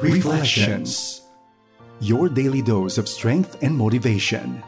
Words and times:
Reflections 0.00 1.22
Your 2.00 2.28
daily 2.28 2.62
dose 2.62 2.98
of 2.98 3.08
strength 3.08 3.62
and 3.62 3.76
motivation. 3.76 4.62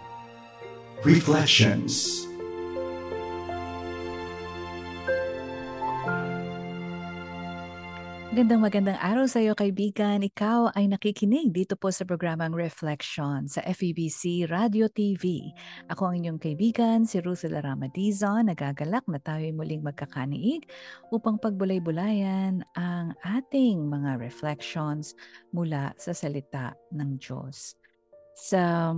Reflections 1.04 2.25
Magandang 8.36 8.68
magandang 8.68 9.00
araw 9.00 9.24
sa 9.24 9.40
iyo 9.40 9.56
kaibigan. 9.56 10.20
Ikaw 10.20 10.76
ay 10.76 10.92
nakikinig 10.92 11.56
dito 11.56 11.72
po 11.72 11.88
sa 11.88 12.04
programang 12.04 12.52
Reflection 12.52 13.48
sa 13.48 13.64
FEBC 13.64 14.44
Radio 14.52 14.92
TV. 14.92 15.40
Ako 15.88 16.12
ang 16.12 16.20
inyong 16.20 16.36
kaibigan, 16.36 17.08
si 17.08 17.16
Ruthel 17.24 17.56
Ramadizon. 17.56 18.52
Nagagalak 18.52 19.08
na 19.08 19.24
tayo 19.24 19.40
muling 19.56 19.80
magkakaniig 19.80 20.68
upang 21.16 21.40
pagbulay-bulayan 21.40 22.60
ang 22.76 23.16
ating 23.24 23.88
mga 23.88 24.20
reflections 24.20 25.16
mula 25.56 25.96
sa 25.96 26.12
salita 26.12 26.76
ng 26.92 27.16
Diyos. 27.16 27.72
Sa 28.36 28.92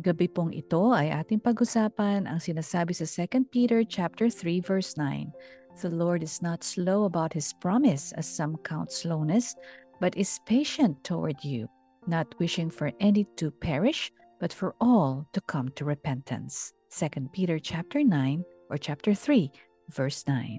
gabi 0.00 0.32
pong 0.32 0.56
ito 0.56 0.96
ay 0.96 1.12
ating 1.12 1.44
pag-usapan 1.44 2.24
ang 2.24 2.40
sinasabi 2.40 2.96
sa 2.96 3.04
2 3.04 3.52
Peter 3.52 3.84
chapter 3.84 4.32
3 4.32 4.64
verse 4.64 4.96
9 4.96 5.57
the 5.80 5.90
Lord 5.90 6.22
is 6.22 6.42
not 6.42 6.64
slow 6.64 7.04
about 7.04 7.32
his 7.32 7.52
promise, 7.52 8.12
as 8.12 8.26
some 8.26 8.56
count 8.64 8.90
slowness, 8.90 9.54
but 10.00 10.16
is 10.16 10.40
patient 10.46 11.02
toward 11.04 11.42
you, 11.44 11.68
not 12.06 12.34
wishing 12.38 12.70
for 12.70 12.90
any 13.00 13.24
to 13.36 13.50
perish, 13.50 14.10
but 14.40 14.52
for 14.52 14.74
all 14.80 15.26
to 15.32 15.40
come 15.42 15.70
to 15.76 15.84
repentance. 15.84 16.72
2 16.90 17.30
Peter 17.32 17.58
chapter 17.58 18.02
9 18.02 18.44
or 18.70 18.78
chapter 18.78 19.14
3, 19.14 19.50
verse 19.90 20.24
9. 20.26 20.58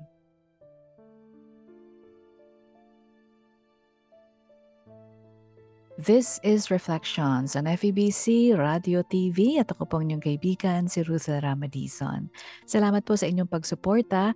This 6.00 6.40
is 6.48 6.72
Reflections 6.72 7.60
on 7.60 7.68
FEBC 7.68 8.56
Radio 8.56 9.04
TV 9.04 9.60
at 9.60 9.68
ako 9.68 9.84
pong 9.84 10.08
inyong 10.08 10.24
kaibigan 10.24 10.88
si 10.88 11.04
Ruth 11.04 11.28
Ramadison. 11.28 12.32
Salamat 12.64 13.04
po 13.04 13.20
sa 13.20 13.28
inyong 13.28 13.52
pagsuporta 13.52 14.32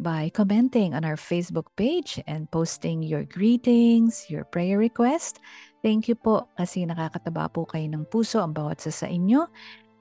by 0.00 0.30
commenting 0.32 0.94
on 0.94 1.04
our 1.04 1.16
Facebook 1.16 1.66
page 1.76 2.22
and 2.26 2.50
posting 2.50 3.02
your 3.02 3.24
greetings, 3.24 4.26
your 4.28 4.44
prayer 4.44 4.78
request. 4.78 5.40
Thank 5.82 6.08
you 6.08 6.14
po 6.14 6.48
kasi 6.56 6.86
nakakataba 6.86 7.52
po 7.52 7.66
kayo 7.66 7.90
ng 7.90 8.06
puso 8.08 8.40
ang 8.40 8.54
bawat 8.54 8.80
sa 8.80 8.90
sa 8.94 9.06
inyo. 9.10 9.46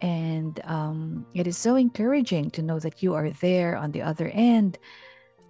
And 0.01 0.57
um, 0.65 1.25
it 1.37 1.45
is 1.45 1.57
so 1.57 1.77
encouraging 1.77 2.49
to 2.57 2.65
know 2.65 2.81
that 2.81 3.05
you 3.05 3.13
are 3.13 3.29
there 3.43 3.77
on 3.77 3.93
the 3.93 4.01
other 4.01 4.33
end 4.33 4.81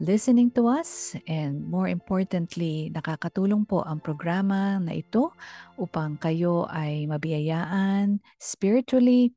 listening 0.02 0.50
to 0.50 0.66
us 0.66 1.14
and 1.30 1.62
more 1.69 1.86
importantly, 1.86 2.89
nakakatulong 2.89 3.69
po 3.69 3.86
ang 3.86 4.02
programa 4.02 4.81
na 4.81 4.97
ito 4.97 5.30
upang 5.78 6.17
kayo 6.17 6.66
ay 6.73 7.06
mabiyayaan 7.06 8.17
spiritually 8.42 9.30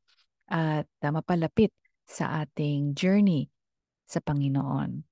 at 0.49 0.89
mapalapit 1.05 1.69
sa 2.09 2.49
ating 2.49 2.97
journey 2.97 3.53
sa 4.05 4.21
Panginoon. 4.21 5.05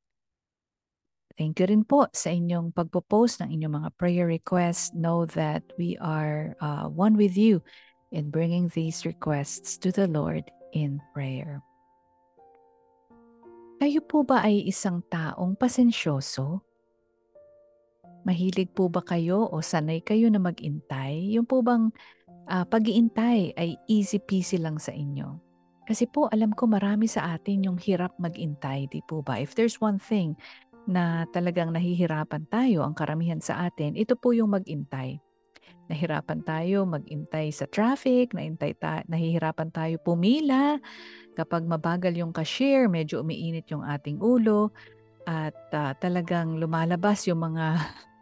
Thank 1.33 1.65
you 1.65 1.67
rin 1.67 1.83
po 1.89 2.13
sa 2.13 2.29
inyong 2.29 2.77
pagpo-post 2.77 3.41
ng 3.41 3.57
inyong 3.57 3.75
mga 3.83 3.91
prayer 3.97 4.29
requests. 4.29 4.93
Know 4.93 5.25
that 5.33 5.65
we 5.81 5.97
are 5.97 6.53
uh, 6.61 6.93
one 6.93 7.17
with 7.17 7.41
you 7.41 7.65
in 8.13 8.29
bringing 8.29 8.69
these 8.77 9.09
requests 9.09 9.81
to 9.81 9.89
the 9.89 10.05
Lord 10.05 10.45
in 10.77 11.01
prayer. 11.17 11.65
Kayo 13.83 13.99
po 14.05 14.23
ba 14.23 14.45
ay 14.45 14.63
isang 14.69 15.03
taong 15.11 15.59
pasensyoso? 15.59 16.63
Mahilig 18.23 18.71
po 18.71 18.87
ba 18.87 19.03
kayo 19.03 19.51
o 19.51 19.59
sanay 19.59 19.99
kayo 19.99 20.31
na 20.31 20.39
mag-intay? 20.39 21.35
Yung 21.35 21.49
po 21.49 21.65
bang 21.65 21.91
uh, 22.47 22.63
pag-iintay 22.69 23.57
ay 23.59 23.75
easy 23.91 24.23
peasy 24.23 24.63
lang 24.63 24.79
sa 24.79 24.95
inyo? 24.95 25.52
Kasi 25.83 26.07
po 26.07 26.31
alam 26.31 26.55
ko 26.55 26.71
marami 26.71 27.11
sa 27.11 27.35
atin 27.35 27.67
yung 27.67 27.79
hirap 27.79 28.15
mag-intay, 28.23 28.87
di 28.87 29.03
po 29.03 29.21
ba? 29.21 29.43
If 29.43 29.59
there's 29.59 29.83
one 29.83 29.99
thing 29.99 30.39
na 30.87 31.27
talagang 31.31 31.75
nahihirapan 31.75 32.47
tayo, 32.47 32.87
ang 32.87 32.95
karamihan 32.95 33.43
sa 33.43 33.67
atin, 33.67 33.99
ito 33.99 34.15
po 34.15 34.31
yung 34.31 34.55
mag-intay. 34.55 35.19
Nahirapan 35.91 36.47
tayo 36.47 36.87
mag-intay 36.87 37.51
sa 37.51 37.67
traffic, 37.67 38.31
naintay 38.35 38.79
ta- 38.79 39.07
nahihirapan 39.11 39.75
tayo 39.75 39.99
pumila. 40.01 40.79
Kapag 41.35 41.67
mabagal 41.67 42.15
yung 42.15 42.31
cashier, 42.31 42.87
medyo 42.87 43.27
umiinit 43.27 43.67
yung 43.75 43.83
ating 43.83 44.23
ulo 44.23 44.71
at 45.27 45.55
uh, 45.75 45.95
talagang 45.99 46.59
lumalabas 46.59 47.27
yung 47.27 47.43
mga 47.43 47.79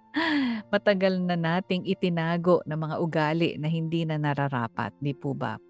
matagal 0.72 1.20
na 1.20 1.36
nating 1.36 1.84
itinago 1.84 2.64
na 2.64 2.76
mga 2.76 2.96
ugali 3.00 3.50
na 3.60 3.68
hindi 3.68 4.08
na 4.08 4.16
nararapat, 4.16 4.96
di 4.96 5.12
po 5.12 5.36
ba? 5.36 5.60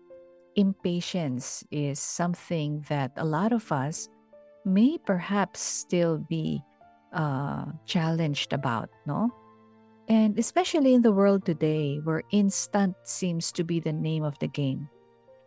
Impatience 0.60 1.65
is 1.72 1.97
something 1.97 2.84
that 2.93 3.16
a 3.16 3.25
lot 3.25 3.56
of 3.56 3.65
us 3.72 4.12
may 4.69 5.00
perhaps 5.00 5.65
still 5.65 6.21
be 6.28 6.60
uh, 7.16 7.65
challenged 7.88 8.53
about, 8.53 8.93
no? 9.09 9.32
And 10.04 10.37
especially 10.37 10.93
in 10.93 11.00
the 11.00 11.16
world 11.16 11.48
today 11.48 11.97
where 12.04 12.21
instant 12.28 12.93
seems 13.09 13.48
to 13.56 13.65
be 13.65 13.81
the 13.81 13.94
name 13.94 14.21
of 14.21 14.37
the 14.43 14.53
game. 14.53 14.91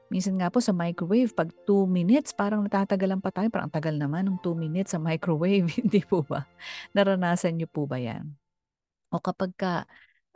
Minsan 0.09 0.41
nga 0.41 0.49
po 0.49 0.61
sa 0.61 0.73
microwave, 0.73 1.33
pag 1.33 1.53
2 1.65 1.85
minutes, 1.85 2.33
parang 2.33 2.65
natatagalan 2.65 3.21
pa 3.21 3.29
tayo. 3.29 3.49
Parang 3.53 3.69
tagal 3.69 3.97
naman 3.97 4.29
ng 4.29 4.37
2 4.41 4.55
minutes 4.57 4.97
sa 4.97 4.99
microwave. 5.01 5.69
Hindi 5.81 6.01
po 6.01 6.25
ba? 6.25 6.45
Naranasan 6.95 7.59
niyo 7.59 7.69
po 7.69 7.85
ba 7.85 8.01
yan? 8.01 8.33
O 9.13 9.21
kapag 9.21 9.53
ka 9.57 9.85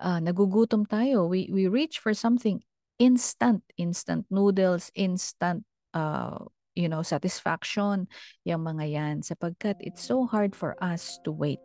uh, 0.02 0.20
nagugutom 0.22 0.86
tayo, 0.86 1.26
we, 1.26 1.50
we 1.50 1.66
reach 1.66 1.98
for 1.98 2.14
something 2.14 2.62
instant, 3.00 3.64
instant 3.78 4.26
noodles, 4.30 4.92
instant, 4.96 5.64
uh, 5.94 6.38
you 6.76 6.90
know, 6.90 7.02
satisfaction, 7.02 8.08
yung 8.46 8.62
mga 8.62 8.86
yan, 8.92 9.16
sapagkat 9.22 9.76
it's 9.82 10.06
so 10.06 10.26
hard 10.26 10.56
for 10.56 10.78
us 10.84 11.18
to 11.26 11.32
wait. 11.32 11.60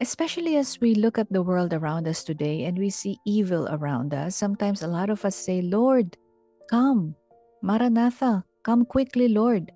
Especially 0.00 0.56
as 0.56 0.80
we 0.80 0.96
look 0.96 1.18
at 1.18 1.30
the 1.30 1.42
world 1.42 1.72
around 1.72 2.08
us 2.08 2.24
today 2.24 2.64
and 2.64 2.76
we 2.76 2.90
see 2.90 3.20
evil 3.24 3.68
around 3.70 4.12
us, 4.12 4.34
sometimes 4.34 4.82
a 4.82 4.90
lot 4.90 5.10
of 5.10 5.24
us 5.24 5.36
say, 5.36 5.62
Lord, 5.62 6.16
come, 6.66 7.14
Maranatha, 7.62 8.42
come 8.64 8.84
quickly, 8.84 9.28
Lord. 9.28 9.70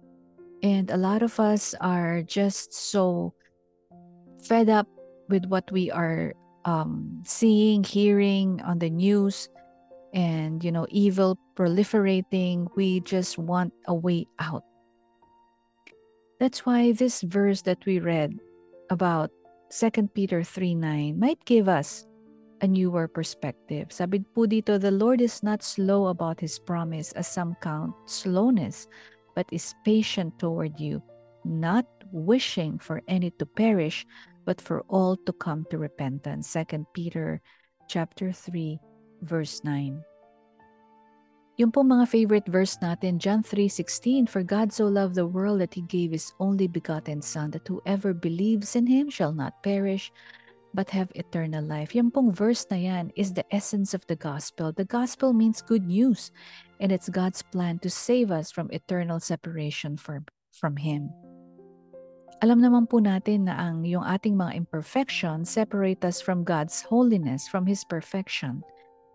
And 0.65 0.91
a 0.91 0.97
lot 0.97 1.23
of 1.23 1.39
us 1.39 1.77
are 1.79 2.23
just 2.23 2.75
so 2.75 3.35
fed 4.43 4.69
up 4.69 4.89
with 5.29 5.47
what 5.47 5.71
we 5.71 5.93
are 5.93 6.35
um, 6.67 7.23
seeing, 7.25 7.83
hearing 7.85 8.61
on 8.63 8.79
the 8.79 8.91
news, 8.91 9.49
and 10.13 10.63
you 10.63 10.71
know, 10.71 10.87
evil 10.91 11.39
proliferating. 11.55 12.69
We 12.77 13.01
just 13.01 13.39
want 13.39 13.73
a 13.87 13.95
way 13.95 14.27
out. 14.39 14.65
That's 16.39 16.67
why 16.67 16.93
this 16.93 17.23
verse 17.23 17.63
that 17.63 17.87
we 17.87 17.99
read 17.99 18.37
about 18.91 19.31
2 19.71 20.11
Peter 20.13 20.43
3 20.43 20.75
9 20.75 21.19
might 21.19 21.43
give 21.47 21.69
us 21.69 22.07
a 22.61 22.67
newer 22.69 23.09
perspective. 23.09 23.89
Sabi 23.91 24.25
po 24.35 24.47
the 24.47 24.91
Lord 24.91 25.21
is 25.21 25.43
not 25.43 25.63
slow 25.63 26.09
about 26.09 26.41
His 26.41 26.59
promise 26.59 27.13
as 27.13 27.29
some 27.29 27.57
count 27.63 27.95
slowness, 28.07 28.89
but 29.35 29.47
is 29.53 29.75
patient 29.85 30.39
toward 30.39 30.81
you, 30.81 31.03
not 31.45 31.87
wishing 32.13 32.79
for 32.79 33.03
any 33.09 33.31
to 33.39 33.47
perish, 33.47 34.07
but 34.47 34.63
for 34.63 34.87
all 34.89 35.19
to 35.27 35.33
come 35.35 35.67
to 35.69 35.77
repentance. 35.77 36.49
2 36.55 36.87
Peter 36.95 37.43
chapter 37.91 38.33
3 38.33 38.79
verse 39.21 39.61
9. 39.65 40.01
Yung 41.57 41.73
po 41.73 41.81
mga 41.81 42.05
favorite 42.05 42.49
verse 42.53 42.77
natin, 42.85 43.17
John 43.17 43.41
3.16, 43.41 44.29
For 44.29 44.45
God 44.45 44.73
so 44.73 44.85
loved 44.93 45.17
the 45.17 45.25
world 45.25 45.65
that 45.65 45.73
He 45.73 45.81
gave 45.89 46.13
His 46.13 46.37
only 46.37 46.69
begotten 46.69 47.25
Son, 47.25 47.51
that 47.57 47.65
whoever 47.65 48.13
believes 48.13 48.77
in 48.77 48.85
Him 48.85 49.09
shall 49.09 49.33
not 49.33 49.65
perish, 49.65 50.13
but 50.77 50.93
have 50.93 51.09
eternal 51.17 51.65
life. 51.65 51.97
Yung 51.97 52.13
pong 52.13 52.29
verse 52.29 52.69
na 52.69 52.77
yan 52.77 53.09
is 53.17 53.33
the 53.33 53.49
essence 53.49 53.97
of 53.97 54.05
the 54.05 54.21
gospel. 54.21 54.69
The 54.69 54.85
gospel 54.85 55.33
means 55.33 55.65
good 55.65 55.89
news, 55.89 56.29
and 56.77 56.93
it's 56.93 57.09
God's 57.09 57.41
plan 57.41 57.81
to 57.81 57.89
save 57.89 58.29
us 58.29 58.53
from 58.53 58.69
eternal 58.69 59.17
separation 59.17 59.97
from, 59.97 60.29
from 60.53 60.77
Him. 60.77 61.09
Alam 62.45 62.61
naman 62.61 62.85
po 62.85 63.01
natin 63.01 63.49
na 63.49 63.57
ang 63.57 63.81
yung 63.81 64.05
ating 64.05 64.37
mga 64.37 64.61
imperfections 64.61 65.49
separate 65.49 66.05
us 66.05 66.21
from 66.21 66.45
God's 66.45 66.85
holiness, 66.85 67.49
from 67.49 67.65
His 67.65 67.81
perfection. 67.81 68.61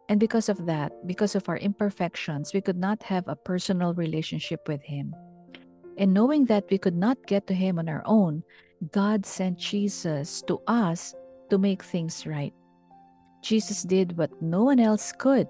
And 0.10 0.18
because 0.20 0.50
of 0.50 0.66
that, 0.66 0.90
because 1.06 1.38
of 1.38 1.46
our 1.46 1.62
imperfections, 1.62 2.50
we 2.50 2.66
could 2.66 2.82
not 2.82 3.04
have 3.06 3.30
a 3.30 3.38
personal 3.38 3.94
relationship 3.94 4.66
with 4.66 4.82
Him. 4.82 5.14
And 6.02 6.18
knowing 6.18 6.50
that 6.50 6.66
we 6.74 6.82
could 6.82 6.98
not 6.98 7.22
get 7.30 7.46
to 7.46 7.54
Him 7.54 7.78
on 7.78 7.86
our 7.88 8.02
own, 8.10 8.42
God 8.90 9.26
sent 9.26 9.62
Jesus 9.62 10.42
to 10.50 10.58
us 10.66 11.14
to 11.54 11.62
make 11.62 11.86
things 11.86 12.26
right. 12.26 12.54
Jesus 13.46 13.84
did 13.84 14.18
what 14.18 14.34
no 14.42 14.64
one 14.66 14.80
else 14.80 15.14
could. 15.14 15.48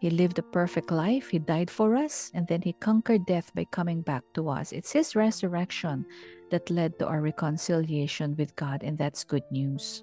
He 0.00 0.08
lived 0.08 0.40
a 0.40 0.48
perfect 0.48 0.88
life. 0.88 1.28
He 1.28 1.38
died 1.38 1.68
for 1.68 1.92
us, 1.92 2.32
and 2.32 2.48
then 2.48 2.64
He 2.64 2.72
conquered 2.80 3.28
death 3.28 3.52
by 3.52 3.68
coming 3.68 4.00
back 4.00 4.24
to 4.32 4.48
us. 4.48 4.72
It's 4.72 4.96
His 4.96 5.12
resurrection 5.12 6.08
that 6.48 6.72
led 6.72 6.98
to 6.98 7.06
our 7.06 7.20
reconciliation 7.20 8.32
with 8.40 8.56
God, 8.56 8.80
and 8.80 8.96
that's 8.96 9.28
good 9.28 9.44
news. 9.52 10.02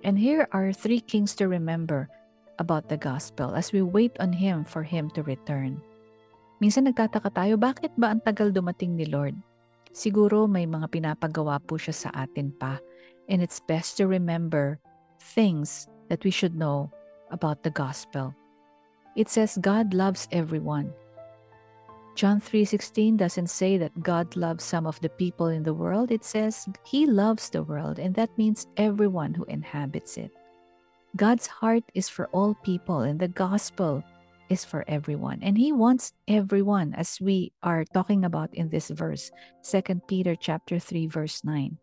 And 0.00 0.16
here 0.16 0.48
are 0.56 0.72
three 0.72 1.04
kings 1.04 1.36
to 1.36 1.52
remember 1.52 2.08
about 2.56 2.88
the 2.88 2.96
gospel 2.96 3.52
as 3.52 3.76
we 3.76 3.84
wait 3.84 4.16
on 4.20 4.32
Him 4.32 4.64
for 4.64 4.80
Him 4.80 5.12
to 5.12 5.20
return. 5.20 5.84
Minsan 6.64 6.88
nagtataka 6.88 7.32
tayo, 7.36 7.60
bakit 7.60 7.92
ba 8.00 8.16
ang 8.16 8.24
tagal 8.24 8.52
dumating 8.52 8.96
ni 8.96 9.04
Lord? 9.04 9.36
Siguro 9.92 10.48
may 10.48 10.64
mga 10.64 10.88
pinapagawa 10.88 11.60
po 11.60 11.76
siya 11.76 12.08
sa 12.08 12.10
atin 12.16 12.56
pa. 12.56 12.80
And 13.28 13.44
it's 13.44 13.60
best 13.60 14.00
to 14.00 14.08
remember 14.08 14.80
things 15.20 15.88
that 16.08 16.24
we 16.24 16.32
should 16.32 16.56
know 16.56 16.88
about 17.28 17.62
the 17.62 17.72
gospel. 17.72 18.32
It 19.16 19.28
says 19.28 19.58
God 19.60 19.94
loves 19.94 20.28
everyone. 20.30 20.92
John 22.14 22.40
3:16 22.40 23.16
doesn't 23.16 23.48
say 23.48 23.78
that 23.78 24.02
God 24.02 24.36
loves 24.36 24.64
some 24.64 24.86
of 24.86 25.00
the 25.00 25.08
people 25.08 25.46
in 25.46 25.62
the 25.62 25.74
world. 25.74 26.10
It 26.10 26.24
says 26.24 26.68
he 26.84 27.06
loves 27.06 27.48
the 27.48 27.62
world 27.62 27.98
and 27.98 28.14
that 28.14 28.36
means 28.36 28.66
everyone 28.76 29.34
who 29.34 29.44
inhabits 29.44 30.18
it. 30.18 30.30
God's 31.16 31.46
heart 31.46 31.84
is 31.94 32.08
for 32.08 32.26
all 32.28 32.54
people 32.62 33.00
and 33.00 33.18
the 33.18 33.28
gospel 33.28 34.04
is 34.48 34.64
for 34.64 34.84
everyone 34.86 35.38
and 35.42 35.56
he 35.56 35.72
wants 35.72 36.12
everyone 36.28 36.94
as 36.94 37.20
we 37.20 37.52
are 37.62 37.84
talking 37.84 38.24
about 38.24 38.52
in 38.52 38.68
this 38.68 38.90
verse 38.90 39.30
2 39.62 40.02
Peter 40.06 40.34
chapter 40.34 40.78
3 40.78 41.06
verse 41.06 41.42
9. 41.42 41.78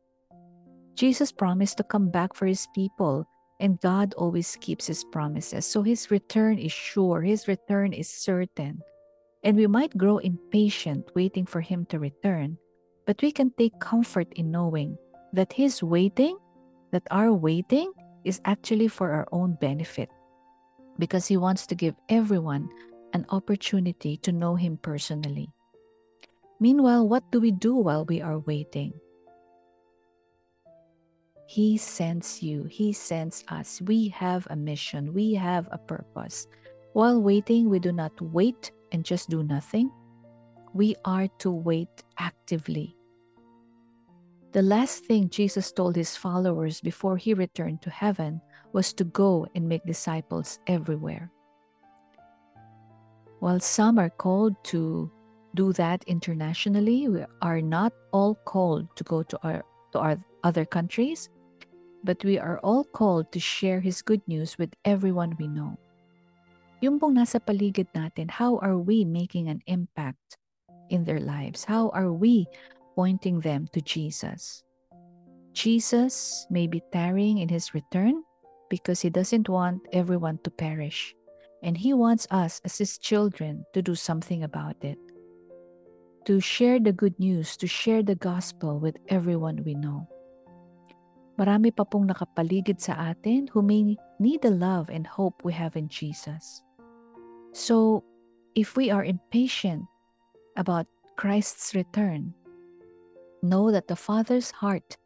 Jesus 0.95 1.31
promised 1.31 1.77
to 1.77 1.83
come 1.83 2.09
back 2.09 2.33
for 2.35 2.45
his 2.45 2.67
people 2.75 3.27
and 3.59 3.81
God 3.81 4.13
always 4.17 4.55
keeps 4.57 4.87
his 4.87 5.03
promises. 5.03 5.65
So 5.65 5.81
his 5.81 6.11
return 6.11 6.57
is 6.59 6.71
sure, 6.71 7.21
his 7.21 7.47
return 7.47 7.93
is 7.93 8.09
certain. 8.09 8.81
And 9.43 9.57
we 9.57 9.67
might 9.67 9.97
grow 9.97 10.17
impatient 10.17 11.09
waiting 11.15 11.45
for 11.45 11.61
him 11.61 11.85
to 11.85 11.99
return, 11.99 12.57
but 13.05 13.21
we 13.21 13.31
can 13.31 13.51
take 13.57 13.79
comfort 13.79 14.27
in 14.33 14.51
knowing 14.51 14.97
that 15.33 15.53
his 15.53 15.81
waiting, 15.81 16.37
that 16.91 17.07
our 17.11 17.31
waiting, 17.33 17.91
is 18.25 18.41
actually 18.45 18.87
for 18.87 19.11
our 19.11 19.27
own 19.31 19.57
benefit 19.61 20.09
because 20.99 21.27
he 21.27 21.37
wants 21.37 21.65
to 21.67 21.75
give 21.75 21.95
everyone 22.09 22.69
an 23.13 23.25
opportunity 23.29 24.17
to 24.17 24.31
know 24.31 24.55
him 24.55 24.77
personally. 24.81 25.49
Meanwhile, 26.59 27.07
what 27.07 27.23
do 27.31 27.39
we 27.39 27.51
do 27.51 27.75
while 27.75 28.03
we 28.05 28.21
are 28.21 28.39
waiting? 28.39 28.93
He 31.47 31.77
sends 31.77 32.43
you, 32.43 32.65
He 32.65 32.91
sends 32.91 33.45
us. 33.47 33.81
We 33.81 34.09
have 34.09 34.45
a 34.49 34.55
mission, 34.55 35.13
we 35.13 35.33
have 35.33 35.67
a 35.71 35.77
purpose. 35.77 36.45
While 36.91 37.21
waiting, 37.21 37.69
we 37.69 37.79
do 37.79 37.93
not 37.93 38.11
wait 38.19 38.71
and 38.91 39.05
just 39.05 39.29
do 39.29 39.43
nothing. 39.43 39.89
We 40.73 40.95
are 41.05 41.27
to 41.39 41.49
wait 41.49 42.03
actively. 42.17 42.97
The 44.51 44.61
last 44.61 45.05
thing 45.05 45.29
Jesus 45.29 45.71
told 45.71 45.95
his 45.95 46.17
followers 46.17 46.81
before 46.81 47.15
he 47.15 47.33
returned 47.33 47.81
to 47.83 47.89
heaven 47.89 48.41
was 48.73 48.91
to 48.93 49.05
go 49.05 49.47
and 49.55 49.69
make 49.69 49.85
disciples 49.85 50.59
everywhere. 50.67 51.31
While 53.39 53.59
some 53.59 53.99
are 53.99 54.09
called 54.09 54.55
to 54.65 55.11
do 55.55 55.71
that 55.73 56.03
internationally, 56.07 57.07
we 57.07 57.23
are 57.41 57.61
not 57.61 57.93
all 58.11 58.35
called 58.45 58.95
to 58.97 59.03
go 59.03 59.23
to 59.23 59.39
our 59.43 59.63
to 59.93 59.99
our 59.99 60.17
other 60.43 60.65
countries 60.65 61.29
but 62.03 62.23
we 62.23 62.37
are 62.37 62.59
all 62.59 62.83
called 62.83 63.31
to 63.31 63.39
share 63.39 63.79
His 63.79 64.01
good 64.01 64.21
news 64.27 64.57
with 64.57 64.73
everyone 64.85 65.35
we 65.39 65.47
know. 65.47 65.77
Yung 66.81 66.99
pong 66.99 67.17
nasa 67.17 67.41
paligid 67.41 67.89
natin, 67.97 68.29
how 68.29 68.57
are 68.61 68.77
we 68.77 69.03
making 69.03 69.49
an 69.49 69.61
impact 69.65 70.37
in 70.89 71.03
their 71.03 71.19
lives? 71.19 71.65
How 71.65 71.89
are 71.89 72.13
we 72.13 72.45
pointing 72.93 73.41
them 73.41 73.67
to 73.73 73.81
Jesus? 73.81 74.63
Jesus 75.53 76.45
may 76.49 76.67
be 76.67 76.85
tarrying 76.93 77.39
in 77.39 77.49
His 77.49 77.73
return 77.73 78.21
because 78.69 79.01
He 79.01 79.09
doesn't 79.09 79.49
want 79.49 79.81
everyone 79.91 80.37
to 80.45 80.51
perish. 80.51 81.15
And 81.63 81.75
He 81.75 81.93
wants 81.93 82.27
us 82.29 82.61
as 82.63 82.77
His 82.77 83.01
children 83.01 83.65
to 83.73 83.81
do 83.81 83.95
something 83.95 84.43
about 84.43 84.77
it. 84.85 85.01
To 86.29 86.39
share 86.39 86.77
the 86.77 86.93
good 86.93 87.17
news, 87.17 87.57
to 87.57 87.65
share 87.65 88.03
the 88.03 88.13
gospel 88.13 88.77
with 88.77 88.97
everyone 89.09 89.63
we 89.65 89.73
know. 89.73 90.05
Marami 91.37 91.69
pa 91.69 91.85
pong 91.85 92.09
nakapaligid 92.09 92.81
sa 92.81 93.13
atin 93.13 93.45
who 93.53 93.61
may 93.61 93.93
need 94.17 94.41
the 94.41 94.49
love 94.49 94.89
and 94.89 95.05
hope 95.05 95.45
we 95.45 95.53
have 95.53 95.77
in 95.77 95.85
Jesus. 95.85 96.65
So, 97.53 98.01
if 98.57 98.73
we 98.73 98.89
are 98.89 99.05
impatient 99.05 99.85
about 100.57 100.89
Christ's 101.15 101.77
return, 101.77 102.33
know 103.45 103.69
that 103.69 103.87
the 103.87 103.95
Father's 103.95 104.49
heart 104.49 104.97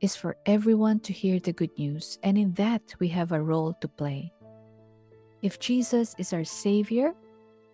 is 0.00 0.14
for 0.14 0.36
everyone 0.44 1.00
to 1.00 1.12
hear 1.12 1.40
the 1.40 1.56
good 1.56 1.72
news, 1.78 2.18
and 2.22 2.36
in 2.36 2.52
that 2.60 2.94
we 3.00 3.08
have 3.08 3.32
a 3.32 3.40
role 3.40 3.72
to 3.80 3.88
play. 3.88 4.32
If 5.40 5.58
Jesus 5.58 6.14
is 6.18 6.32
our 6.32 6.44
Savior, 6.44 7.16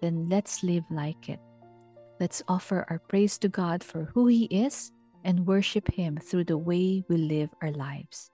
then 0.01 0.29
let's 0.29 0.63
live 0.63 0.85
like 0.91 1.29
it. 1.29 1.41
Let's 2.21 2.43
offer 2.47 2.87
our 2.91 3.03
praise 3.11 3.39
to 3.39 3.49
God 3.49 3.83
for 3.83 4.07
who 4.15 4.27
He 4.27 4.47
is 4.47 4.93
and 5.25 5.47
worship 5.47 5.91
Him 5.91 6.19
through 6.19 6.45
the 6.45 6.59
way 6.59 7.05
we 7.09 7.17
live 7.17 7.51
our 7.63 7.73
lives. 7.73 8.31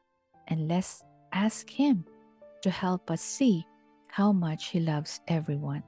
And 0.49 0.69
let's 0.69 1.05
ask 1.33 1.69
Him 1.69 2.05
to 2.63 2.71
help 2.71 3.11
us 3.11 3.21
see 3.21 3.67
how 4.09 4.33
much 4.33 4.69
He 4.69 4.81
loves 4.81 5.21
everyone. 5.29 5.83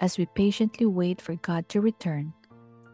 As 0.00 0.18
we 0.18 0.26
patiently 0.26 0.86
wait 0.86 1.20
for 1.20 1.34
God 1.36 1.68
to 1.70 1.80
return, 1.80 2.32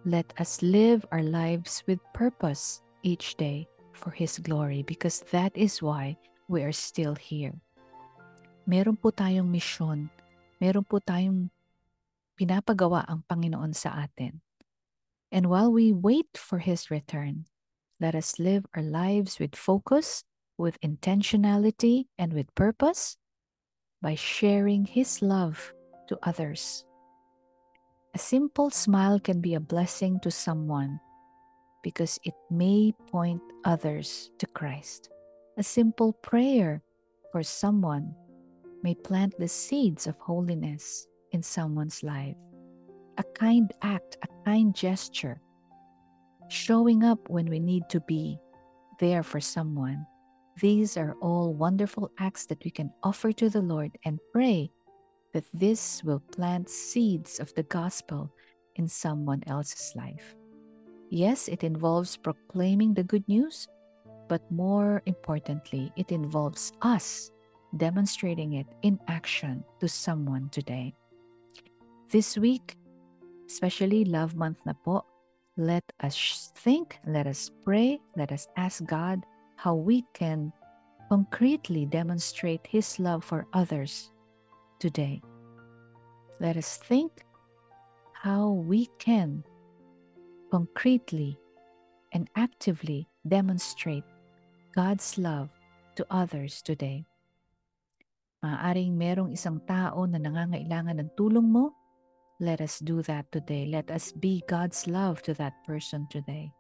let 0.05 0.33
us 0.39 0.63
live 0.63 1.05
our 1.13 1.23
lives 1.23 1.83
with 1.87 2.01
purpose 2.13 2.83
each 3.03 3.37
day 3.37 3.69
for 3.93 4.11
His 4.11 4.39
glory 4.39 4.83
because 4.83 5.25
that 5.31 5.53
is 5.57 5.83
why 5.83 6.17
we 6.49 6.63
are 6.63 6.73
still 6.73 7.15
here. 7.15 7.53
Meron 8.65 8.97
po 8.97 9.13
tayong 9.13 9.49
misyon. 9.53 10.09
Meron 10.57 10.85
po 10.89 10.97
tayong 10.97 11.53
pinapagawa 12.41 13.05
ang 13.05 13.21
Panginoon 13.29 13.77
sa 13.77 13.93
atin. 14.01 14.41
And 15.35 15.47
while 15.47 15.73
we 15.73 15.93
wait 15.93 16.39
for 16.39 16.59
His 16.59 16.93
return, 16.93 17.47
let 17.99 18.15
us 18.15 18.39
live 18.39 18.65
our 18.77 18.83
lives 18.83 19.41
with 19.41 19.57
focus, 19.57 20.23
with 20.57 20.81
intentionality, 20.81 22.05
and 22.17 22.33
with 22.33 22.55
purpose 22.55 23.17
by 24.01 24.15
sharing 24.15 24.87
His 24.87 25.23
love 25.23 25.75
to 26.07 26.17
others. 26.23 26.85
A 28.15 28.19
simple 28.19 28.71
smile 28.71 29.19
can 29.19 29.41
be 29.41 29.55
a 29.55 29.61
blessing 29.61 30.21
to 30.21 30.31
someone 30.31 31.01
because 31.83 32.21
it 32.23 32.35
may 32.49 32.95
point 33.11 33.43
others 33.65 34.31
to 34.39 34.47
Christ. 34.47 35.11
A 35.59 35.65
simple 35.65 36.13
prayer 36.13 36.81
for 37.33 37.43
someone 37.43 38.15
may 38.85 38.95
plant 38.95 39.35
the 39.41 39.49
seeds 39.49 40.07
of 40.07 40.15
holiness 40.21 41.09
in 41.33 41.43
someone's 41.43 42.05
life 42.05 42.37
a 43.19 43.23
kind 43.23 43.73
act, 43.83 44.17
a 44.23 44.29
kind 44.45 44.75
gesture, 44.75 45.41
showing 46.49 47.05
up 47.05 47.29
when 47.29 47.47
we 47.47 47.61
need 47.61 47.89
to 47.91 48.01
be 48.01 48.39
there 49.01 49.23
for 49.23 49.41
someone. 49.41 50.07
These 50.61 50.97
are 50.97 51.17
all 51.21 51.53
wonderful 51.55 52.11
acts 52.19 52.47
that 52.47 52.65
we 52.65 52.71
can 52.71 52.93
offer 53.03 53.33
to 53.33 53.51
the 53.51 53.63
Lord 53.63 53.97
and 54.05 54.21
pray 54.33 54.71
that 55.33 55.45
this 55.53 56.03
will 56.05 56.21
plant 56.21 56.69
seeds 56.69 57.41
of 57.41 57.53
the 57.55 57.65
gospel 57.65 58.31
in 58.77 58.87
someone 58.87 59.43
else's 59.47 59.93
life. 59.97 60.37
Yes, 61.11 61.49
it 61.49 61.65
involves 61.65 62.17
proclaiming 62.17 62.95
the 62.95 63.05
good 63.05 63.27
news, 63.29 63.69
but 64.29 64.43
more 64.51 65.03
importantly, 65.07 65.93
it 65.97 66.13
involves 66.13 66.73
us 66.83 67.31
demonstrating 67.77 68.55
it 68.55 68.67
in 68.83 68.99
action 69.09 69.65
to 69.81 69.89
someone 69.89 70.49
today. 70.51 70.95
This 72.11 72.39
week, 72.39 72.77
especially 73.47 74.05
love 74.05 74.35
month 74.35 74.59
na 74.67 74.73
po, 74.73 75.05
let 75.57 75.85
us 76.03 76.51
think, 76.59 76.99
let 77.07 77.27
us 77.27 77.51
pray, 77.63 78.01
let 78.17 78.33
us 78.33 78.49
ask 78.57 78.83
God 78.85 79.23
how 79.57 79.75
we 79.75 80.03
can 80.15 80.53
concretely 81.09 81.87
demonstrate 81.87 82.67
His 82.67 82.99
love 82.99 83.23
for 83.23 83.47
others 83.53 84.11
today. 84.81 85.23
Let 86.41 86.57
us 86.57 86.77
think 86.83 87.23
how 88.13 88.51
we 88.51 88.91
can 88.99 89.45
concretely 90.51 91.39
and 92.13 92.29
actively 92.37 93.07
demonstrate 93.27 94.05
God's 94.75 95.19
love 95.19 95.51
to 95.95 96.07
others 96.11 96.63
today. 96.63 97.07
Maaaring 98.43 98.99
merong 98.99 99.33
isang 99.33 99.63
tao 99.65 100.05
na 100.05 100.19
nangangailangan 100.19 101.01
ng 101.01 101.11
tulong 101.15 101.47
mo, 101.47 101.73
Let 102.43 102.59
us 102.59 102.83
do 102.83 102.99
that 103.07 103.31
today. 103.31 103.71
Let 103.71 103.95
us 103.95 104.11
be 104.11 104.43
God's 104.51 104.91
love 104.91 105.23
to 105.23 105.39
that 105.39 105.55
person 105.63 106.11
today. 106.11 106.51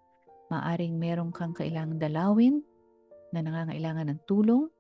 Maaring 0.46 1.02
merong 1.02 1.34
kang 1.34 1.50
kailangang 1.50 1.98
dalawin 1.98 2.62
na 3.34 3.42
nangangailangan 3.42 4.14
ng 4.14 4.20
tulong, 4.30 4.70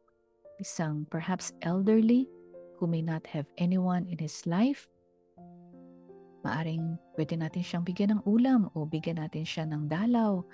isang 0.62 1.02
perhaps 1.10 1.50
elderly 1.66 2.30
who 2.78 2.86
may 2.86 3.02
not 3.02 3.26
have 3.26 3.50
anyone 3.58 4.06
in 4.06 4.22
his 4.22 4.46
life. 4.46 4.86
Maaring 6.46 6.94
pwede 7.18 7.42
natin 7.42 7.66
siyang 7.66 7.82
bigyan 7.82 8.14
ng 8.14 8.22
ulam 8.22 8.70
o 8.78 8.86
bigyan 8.86 9.18
natin 9.18 9.42
siya 9.42 9.66
ng 9.66 9.90
dalaw 9.90 10.46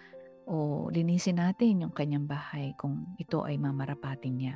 o 0.49 0.89
linisin 0.89 1.37
natin 1.37 1.85
yung 1.85 1.93
kanyang 1.93 2.25
bahay 2.25 2.73
kung 2.81 3.05
ito 3.21 3.45
ay 3.45 3.61
mamarapatin 3.61 4.41
niya. 4.41 4.55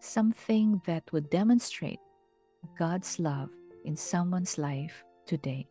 Something 0.00 0.80
that 0.88 1.04
would 1.12 1.28
demonstrate 1.28 2.00
God's 2.80 3.20
love 3.20 3.52
in 3.84 3.96
someone's 3.96 4.58
life 4.58 5.04
today. 5.26 5.68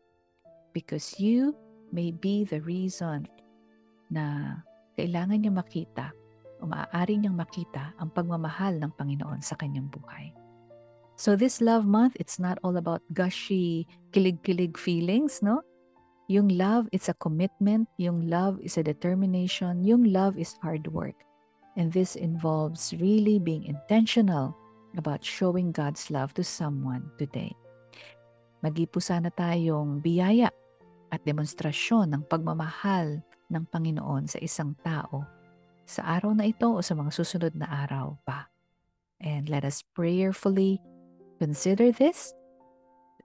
Because 0.74 1.20
you 1.20 1.56
may 1.92 2.12
be 2.12 2.46
the 2.46 2.62
reason 2.62 3.26
na 4.10 4.58
kailangan 4.98 5.42
niya 5.42 5.54
makita 5.54 6.06
o 6.60 6.68
maaari 6.68 7.16
niyang 7.16 7.40
makita 7.40 7.96
ang 7.98 8.12
pagmamahal 8.12 8.76
ng 8.78 8.92
Panginoon 9.00 9.40
sa 9.40 9.56
kanyang 9.56 9.88
buhay. 9.88 10.36
So 11.20 11.36
this 11.36 11.60
love 11.60 11.84
month, 11.84 12.16
it's 12.20 12.40
not 12.40 12.60
all 12.64 12.80
about 12.80 13.04
gushy, 13.12 13.88
kilig-kilig 14.16 14.80
feelings, 14.80 15.44
no? 15.44 15.64
Yung 16.30 16.48
love, 16.48 16.88
it's 16.94 17.10
a 17.10 17.18
commitment. 17.18 17.90
Yung 17.98 18.30
love 18.30 18.62
is 18.62 18.78
a 18.78 18.86
determination. 18.86 19.84
Yung 19.84 20.14
love 20.14 20.38
is 20.38 20.56
hard 20.62 20.88
work. 20.94 21.18
And 21.76 21.92
this 21.92 22.16
involves 22.16 22.94
really 23.02 23.40
being 23.40 23.66
intentional 23.66 24.56
about 24.96 25.26
showing 25.26 25.72
God's 25.72 26.12
love 26.12 26.34
to 26.38 26.44
someone 26.44 27.10
today. 27.18 27.52
Magipo 28.60 29.00
sana 29.00 29.32
tayong 29.32 30.04
biyaya 30.04 30.52
at 31.10 31.22
demonstrasyon 31.24 32.12
ng 32.12 32.24
pagmamahal 32.28 33.24
ng 33.50 33.64
Panginoon 33.72 34.30
sa 34.30 34.38
isang 34.44 34.76
tao 34.84 35.26
sa 35.90 36.06
araw 36.06 36.38
na 36.38 36.46
ito 36.46 36.70
o 36.70 36.84
sa 36.86 36.94
mga 36.94 37.12
susunod 37.12 37.54
na 37.58 37.66
araw 37.88 38.14
pa. 38.22 38.52
And 39.20 39.50
let 39.50 39.66
us 39.66 39.82
prayerfully 39.98 40.80
Consider 41.40 41.96
this 41.96 42.36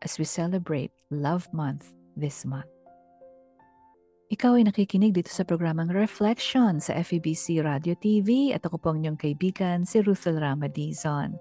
as 0.06 0.22
we 0.22 0.24
celebrate 0.24 0.94
Love 1.10 1.50
Month 1.50 1.90
this 2.14 2.46
month. 2.46 2.70
Ikaw 4.30 4.54
ay 4.54 4.70
nakikinig 4.70 5.18
dito 5.18 5.34
sa 5.34 5.42
programang 5.42 5.90
Reflection 5.90 6.78
sa 6.78 6.94
FEBC 6.94 7.58
Radio 7.66 7.98
TV 7.98 8.54
at 8.54 8.62
ako 8.62 8.78
po 8.78 8.94
ang 8.94 9.02
inyong 9.02 9.18
kaibigan 9.18 9.82
si 9.82 9.98
Ruthel 9.98 10.38
Ramadizon. 10.38 11.34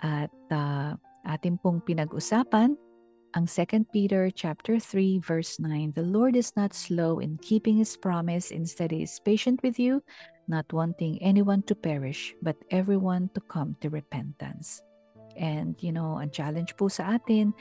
At 0.00 0.32
uh, 0.48 0.96
ating 1.28 1.60
pong 1.60 1.84
pinag-usapan 1.84 2.72
ang 3.34 3.46
2 3.46 3.92
Peter 3.92 4.30
chapter 4.30 4.78
3 4.78 5.18
verse 5.20 5.60
9. 5.60 5.92
The 5.92 6.06
Lord 6.06 6.36
is 6.36 6.56
not 6.56 6.72
slow 6.72 7.18
in 7.18 7.38
keeping 7.42 7.76
his 7.76 7.96
promise, 7.96 8.50
instead 8.50 8.90
he 8.90 9.02
is 9.02 9.20
patient 9.20 9.60
with 9.62 9.78
you, 9.78 10.02
not 10.48 10.70
wanting 10.72 11.20
anyone 11.20 11.62
to 11.68 11.74
perish, 11.74 12.34
but 12.40 12.56
everyone 12.70 13.28
to 13.34 13.40
come 13.40 13.76
to 13.80 13.90
repentance. 13.90 14.80
And, 15.36 15.76
you 15.80 15.92
know, 15.92 16.18
a 16.18 16.26
challenge 16.26 16.76
po 16.76 16.88
sa 16.88 17.20
atin 17.20 17.54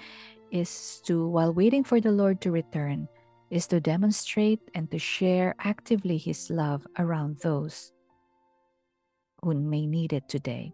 is 0.51 1.01
to, 1.05 1.27
while 1.27 1.53
waiting 1.53 1.83
for 1.83 1.99
the 1.99 2.11
Lord 2.11 2.41
to 2.41 2.51
return, 2.51 3.07
is 3.51 3.67
to 3.67 3.79
demonstrate 3.79 4.59
and 4.73 4.89
to 4.91 4.99
share 4.99 5.55
actively 5.59 6.17
His 6.17 6.49
love 6.49 6.87
around 6.97 7.37
those 7.43 7.91
who 9.43 9.53
may 9.53 9.85
need 9.85 10.13
it 10.13 10.27
today. 10.27 10.73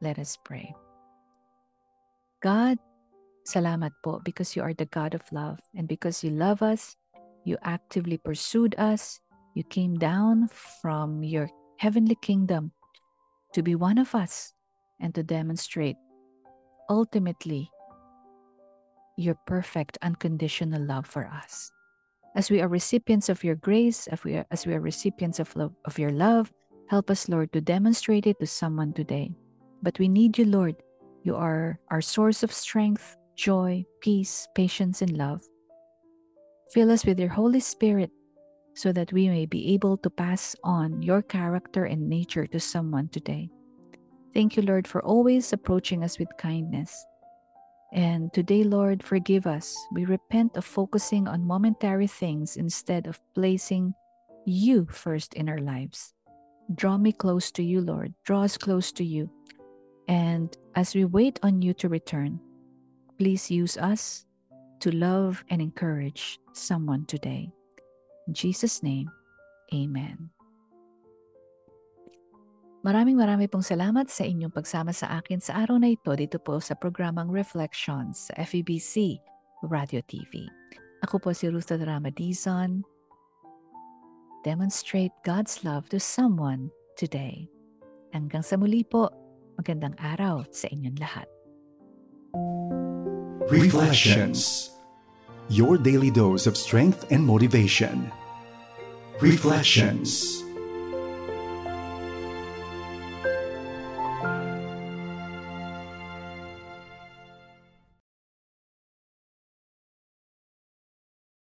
Let 0.00 0.18
us 0.18 0.38
pray. 0.38 0.74
God, 2.40 2.78
salamat 3.48 3.96
po 4.04 4.20
because 4.20 4.52
you 4.52 4.60
are 4.60 4.76
the 4.76 4.84
God 4.92 5.16
of 5.16 5.24
love 5.32 5.56
and 5.72 5.88
because 5.88 6.20
you 6.20 6.28
love 6.28 6.60
us, 6.60 6.92
you 7.48 7.56
actively 7.64 8.20
pursued 8.20 8.76
us, 8.76 9.24
you 9.56 9.64
came 9.72 9.96
down 9.96 10.52
from 10.84 11.24
your 11.24 11.48
heavenly 11.80 12.20
kingdom 12.20 12.76
to 13.56 13.64
be 13.64 13.72
one 13.72 13.96
of 13.96 14.12
us 14.14 14.52
and 15.00 15.14
to 15.16 15.24
demonstrate 15.24 15.96
ultimately 16.92 17.72
your 19.16 19.34
perfect 19.46 19.96
unconditional 20.02 20.84
love 20.84 21.06
for 21.06 21.24
us. 21.26 21.72
As 22.36 22.50
we 22.50 22.60
are 22.60 22.68
recipients 22.68 23.28
of 23.28 23.42
your 23.42 23.56
grace, 23.56 24.06
as 24.06 24.22
we 24.22 24.36
are, 24.36 24.46
as 24.52 24.66
we 24.66 24.74
are 24.74 24.80
recipients 24.80 25.40
of, 25.40 25.54
love, 25.56 25.72
of 25.86 25.98
your 25.98 26.12
love, 26.12 26.52
help 26.86 27.10
us, 27.10 27.28
Lord, 27.28 27.52
to 27.52 27.60
demonstrate 27.60 28.26
it 28.26 28.38
to 28.38 28.46
someone 28.46 28.92
today. 28.92 29.32
But 29.82 29.98
we 29.98 30.06
need 30.06 30.38
you, 30.38 30.44
Lord. 30.44 30.76
You 31.24 31.34
are 31.34 31.80
our 31.90 32.00
source 32.00 32.42
of 32.42 32.52
strength, 32.52 33.16
joy, 33.38 33.86
peace, 34.02 34.48
patience, 34.54 35.00
and 35.00 35.16
love. 35.16 35.40
Fill 36.74 36.90
us 36.90 37.06
with 37.06 37.20
your 37.20 37.30
Holy 37.30 37.60
Spirit 37.60 38.10
so 38.74 38.92
that 38.92 39.12
we 39.12 39.28
may 39.28 39.46
be 39.46 39.72
able 39.74 39.96
to 39.98 40.10
pass 40.10 40.56
on 40.64 41.00
your 41.00 41.22
character 41.22 41.84
and 41.84 42.08
nature 42.08 42.46
to 42.48 42.58
someone 42.58 43.08
today. 43.08 43.48
Thank 44.34 44.56
you, 44.56 44.62
Lord, 44.62 44.86
for 44.86 45.02
always 45.02 45.52
approaching 45.52 46.02
us 46.02 46.18
with 46.18 46.28
kindness. 46.36 47.06
And 47.92 48.32
today, 48.34 48.64
Lord, 48.64 49.02
forgive 49.02 49.46
us. 49.46 49.74
We 49.92 50.04
repent 50.04 50.56
of 50.56 50.64
focusing 50.64 51.28
on 51.28 51.46
momentary 51.46 52.08
things 52.08 52.56
instead 52.56 53.06
of 53.06 53.20
placing 53.34 53.94
you 54.46 54.86
first 54.90 55.34
in 55.34 55.48
our 55.48 55.58
lives. 55.58 56.12
Draw 56.74 56.98
me 56.98 57.12
close 57.12 57.50
to 57.52 57.62
you, 57.62 57.80
Lord. 57.80 58.12
Draw 58.24 58.42
us 58.42 58.58
close 58.58 58.92
to 58.92 59.04
you. 59.04 59.30
And 60.08 60.54
as 60.74 60.94
we 60.94 61.04
wait 61.04 61.38
on 61.42 61.62
you 61.62 61.72
to 61.74 61.88
return, 61.88 62.40
please 63.18 63.50
use 63.50 63.74
us 63.76 64.24
to 64.80 64.94
love 64.94 65.44
and 65.50 65.60
encourage 65.60 66.38
someone 66.54 67.04
today. 67.10 67.50
In 68.30 68.34
Jesus' 68.34 68.82
name, 68.82 69.10
amen. 69.74 70.30
Maraming 72.86 73.18
marami 73.18 73.50
pong 73.50 73.66
salamat 73.66 74.06
sa 74.06 74.22
inyong 74.22 74.54
pagsama 74.54 74.94
sa 74.94 75.18
akin 75.18 75.42
sa 75.42 75.66
araw 75.66 75.82
na 75.82 75.92
ito 75.92 76.14
dito 76.14 76.38
po 76.38 76.62
sa 76.62 76.78
programang 76.78 77.26
Reflections 77.26 78.30
sa 78.30 78.32
FEBC 78.38 79.18
Radio 79.66 79.98
TV. 80.06 80.46
Ako 81.02 81.18
po 81.18 81.34
si 81.34 81.50
Ruth 81.50 81.74
Ramadizon. 81.74 82.86
Demonstrate 84.46 85.12
God's 85.26 85.66
love 85.66 85.90
to 85.90 85.98
someone 85.98 86.70
today. 86.94 87.50
Hanggang 88.14 88.46
sa 88.46 88.54
muli 88.54 88.86
po, 88.86 89.10
magandang 89.58 89.98
araw 89.98 90.46
sa 90.54 90.70
inyong 90.70 90.96
lahat. 91.02 91.28
Reflections 93.50 94.76
Your 95.48 95.78
daily 95.78 96.10
dose 96.10 96.46
of 96.46 96.54
strength 96.54 97.10
and 97.10 97.24
motivation. 97.24 98.12
Reflections 99.20 100.44